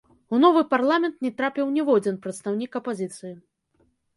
У 0.35 0.37
новы 0.43 0.61
парламент 0.71 1.19
не 1.27 1.31
трапіў 1.41 1.69
ніводзін 1.75 2.17
прадстаўнік 2.27 2.81
апазіцыі. 2.81 3.33